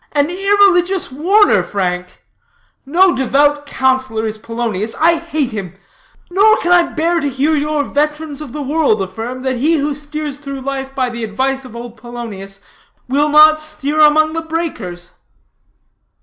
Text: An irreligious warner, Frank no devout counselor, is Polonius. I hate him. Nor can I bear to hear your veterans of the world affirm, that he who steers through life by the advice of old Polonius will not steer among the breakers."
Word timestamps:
An 0.13 0.31
irreligious 0.31 1.11
warner, 1.11 1.61
Frank 1.61 2.23
no 2.87 3.15
devout 3.15 3.67
counselor, 3.67 4.25
is 4.25 4.39
Polonius. 4.39 4.95
I 4.95 5.17
hate 5.19 5.51
him. 5.51 5.75
Nor 6.31 6.57
can 6.57 6.71
I 6.71 6.91
bear 6.93 7.19
to 7.19 7.29
hear 7.29 7.53
your 7.55 7.83
veterans 7.83 8.41
of 8.41 8.51
the 8.51 8.63
world 8.63 8.99
affirm, 9.03 9.41
that 9.41 9.57
he 9.57 9.77
who 9.77 9.93
steers 9.93 10.37
through 10.37 10.61
life 10.61 10.95
by 10.95 11.11
the 11.11 11.23
advice 11.23 11.65
of 11.65 11.75
old 11.75 11.97
Polonius 11.97 12.59
will 13.07 13.29
not 13.29 13.61
steer 13.61 13.99
among 13.99 14.33
the 14.33 14.41
breakers." 14.41 15.11